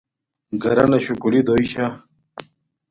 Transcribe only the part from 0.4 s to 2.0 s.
گَرَنݳ شُکُلݵ دݸئی شݳ.